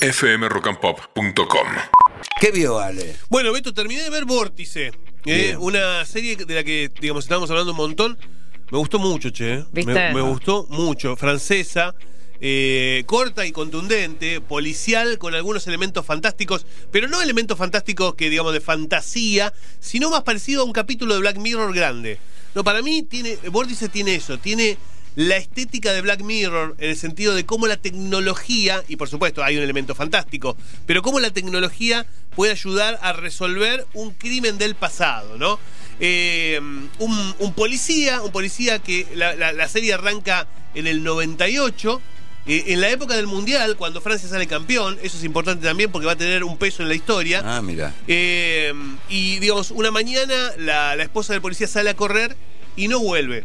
[0.00, 1.66] fmrockandpop.com.
[2.40, 3.16] ¿Qué vio, Ale?
[3.28, 4.92] Bueno, Beto, terminé de ver Vórtice.
[5.26, 8.18] eh, una serie de la que, digamos, estábamos hablando un montón.
[8.70, 9.54] Me gustó mucho, che.
[9.54, 9.64] eh.
[9.72, 9.92] ¿Viste?
[9.92, 11.16] Me, me gustó mucho.
[11.16, 11.94] Francesa.
[12.42, 18.54] eh, corta y contundente, policial con algunos elementos fantásticos, pero no elementos fantásticos que digamos
[18.54, 22.18] de fantasía, sino más parecido a un capítulo de Black Mirror grande.
[22.54, 24.78] No, para mí tiene, Vórtice tiene eso, tiene
[25.20, 29.42] la estética de Black Mirror en el sentido de cómo la tecnología, y por supuesto
[29.44, 30.56] hay un elemento fantástico,
[30.86, 35.58] pero cómo la tecnología puede ayudar a resolver un crimen del pasado, ¿no?
[36.00, 36.58] Eh,
[36.98, 42.00] un, un policía, un policía que la, la- la serie arranca en el 98.
[42.46, 46.06] eh, en la época del Mundial, cuando Francia sale campeón, eso es importante también porque
[46.06, 47.42] va a tener un peso en la historia.
[47.44, 47.92] Ah, mira.
[48.08, 48.72] Eh,
[49.10, 52.34] y digamos, una mañana la, la esposa del policía sale a correr
[52.76, 53.44] y no vuelve.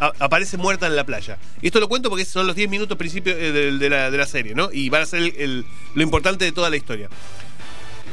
[0.00, 1.38] Aparece muerta en la playa.
[1.62, 4.26] Y esto lo cuento porque son los 10 minutos principio eh, de, la, de la
[4.26, 4.70] serie, ¿no?
[4.72, 7.08] Y van a ser el- lo importante de toda la historia.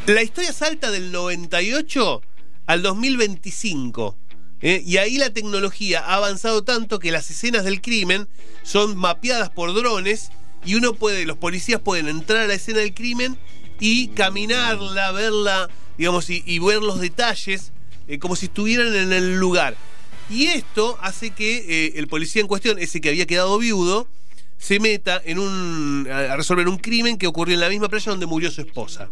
[0.05, 2.21] La historia salta del 98
[2.67, 4.15] al 2025.
[4.61, 4.81] ¿eh?
[4.85, 8.27] Y ahí la tecnología ha avanzado tanto que las escenas del crimen
[8.63, 10.31] son mapeadas por drones
[10.65, 13.37] y uno puede, los policías pueden entrar a la escena del crimen
[13.79, 17.71] y caminarla, verla, digamos, y, y ver los detalles
[18.07, 19.75] eh, como si estuvieran en el lugar.
[20.31, 24.07] Y esto hace que eh, el policía en cuestión, ese que había quedado viudo,
[24.57, 28.25] se meta en un, a resolver un crimen que ocurrió en la misma playa donde
[28.27, 29.09] murió su esposa.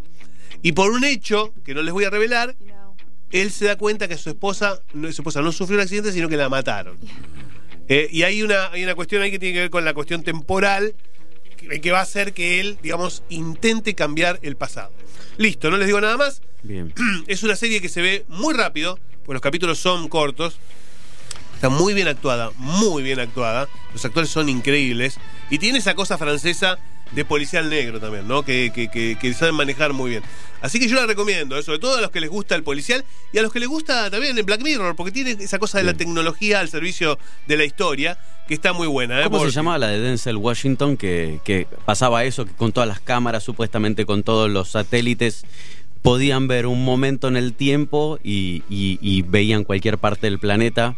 [0.62, 2.56] Y por un hecho, que no les voy a revelar,
[3.32, 6.28] él se da cuenta que su esposa, no, su esposa no sufrió un accidente, sino
[6.28, 6.96] que la mataron.
[7.88, 10.22] Eh, y hay una, hay una cuestión ahí que tiene que ver con la cuestión
[10.22, 10.94] temporal,
[11.56, 14.92] que, que va a hacer que él, digamos, intente cambiar el pasado.
[15.36, 16.40] Listo, no les digo nada más.
[16.62, 16.94] Bien.
[17.26, 20.58] Es una serie que se ve muy rápido, pues los capítulos son cortos.
[21.60, 23.68] Está muy bien actuada, muy bien actuada.
[23.92, 25.18] Los actores son increíbles.
[25.50, 26.78] Y tiene esa cosa francesa
[27.12, 28.42] de policial negro también, ¿no?
[28.44, 30.22] Que, que, que- que saben manejar muy bien.
[30.62, 31.62] Así que yo la recomiendo, ¿eh?
[31.62, 34.10] sobre todo a los que les gusta el policial y a los que les gusta
[34.10, 37.64] también el Black Mirror, porque tiene esa cosa de la tecnología al servicio de la
[37.64, 38.16] historia,
[38.48, 39.20] que está muy buena.
[39.20, 39.24] ¿eh?
[39.24, 40.96] ¿Cómo se llamaba la de Denzel Washington?
[40.96, 45.44] Que, que pasaba eso, que con todas las cámaras, supuestamente con todos los satélites,
[46.00, 50.96] podían ver un momento en el tiempo y, y- y veían cualquier parte del planeta.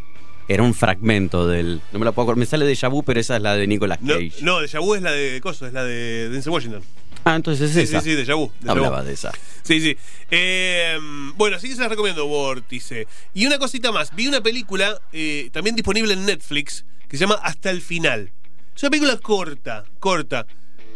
[0.53, 1.81] Era un fragmento del.
[1.93, 2.39] No me la puedo acordar.
[2.39, 4.33] Me sale de Vu, pero esa es la de Nicolas No, Cage.
[4.43, 6.83] no, de Vu es la de Coso, es la de Denzel Washington.
[7.25, 8.01] Ah, entonces es Sí, esa.
[8.03, 8.51] sí, sí, de Vu.
[8.67, 9.33] Hablaba de esa.
[9.63, 9.97] Sí, sí.
[10.31, 10.99] Eh,
[11.37, 13.07] bueno, así que se las recomiendo, Vórtice.
[13.33, 14.15] Y una cosita más.
[14.15, 18.31] Vi una película eh, también disponible en Netflix que se llama Hasta el Final.
[18.75, 20.47] Es una película corta, corta.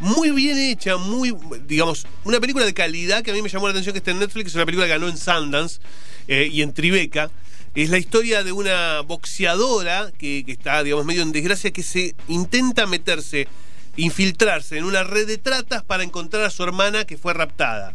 [0.00, 1.34] Muy bien hecha, muy,
[1.66, 4.18] digamos, una película de calidad que a mí me llamó la atención que está en
[4.18, 4.48] Netflix.
[4.48, 5.80] Es una película que ganó en Sundance
[6.28, 7.30] eh, y en Tribeca.
[7.76, 12.86] Es la historia de una boxeadora que, está, digamos, medio en desgracia, que se intenta
[12.86, 13.48] meterse,
[13.98, 17.92] infiltrarse en una red de tratas para encontrar a su hermana que fue raptada.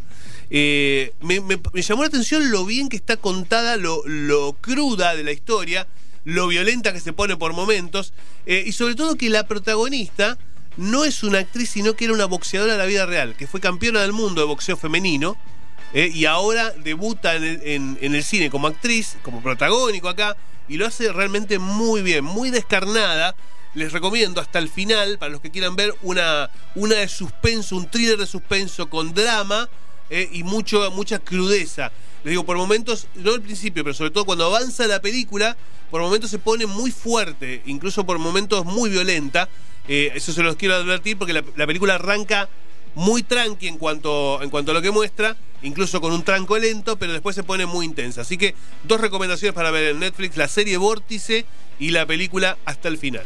[0.51, 1.41] Eh, me,
[1.81, 5.87] llamó la atención lo bien que está contada, lo, lo cruda de la historia,
[6.25, 8.13] lo violenta que se pone por momentos,
[8.45, 10.37] eh, y sobre todo que la protagonista
[10.77, 13.59] no es una actriz, sino que era una boxeadora de la vida real, que fue
[13.59, 15.37] campeona del mundo de boxeo femenino,
[15.93, 17.61] eh, y ahora debuta en el,
[18.01, 20.35] en- el cine como actriz, como protagónico acá,
[20.67, 23.35] y lo hace realmente muy bien, muy descarnada.
[23.73, 27.89] Les recomiendo hasta el final, para los que quieran ver, una, una de suspenso, un
[27.89, 29.69] thriller de suspenso con drama
[30.09, 31.91] eh, y mucho, mucha crudeza.
[32.23, 35.55] Les digo, por momentos, no al principio, pero sobre todo cuando avanza la película,
[35.89, 39.49] por momentos se pone muy fuerte, incluso por momentos muy violenta.
[39.87, 42.47] Eh, eso se los quiero advertir porque la, la película arranca
[42.93, 46.97] muy tranqui en cuanto, en cuanto a lo que muestra, incluso con un tranco lento,
[46.97, 48.21] pero después se pone muy intensa.
[48.21, 51.45] Así que dos recomendaciones para ver en Netflix, la serie Vórtice
[51.79, 53.25] y la película Hasta el final.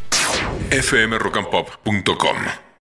[0.71, 2.64] fmrockandpop.com.